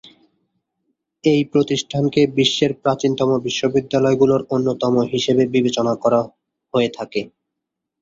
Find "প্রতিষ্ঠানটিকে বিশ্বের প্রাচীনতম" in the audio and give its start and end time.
1.51-3.29